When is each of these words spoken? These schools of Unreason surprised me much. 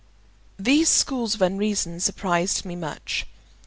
These 0.57 0.89
schools 0.89 1.35
of 1.35 1.43
Unreason 1.43 1.99
surprised 1.99 2.65
me 2.65 2.75
much. 2.75 3.27